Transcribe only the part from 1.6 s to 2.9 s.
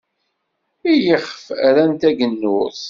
rran tagennurt.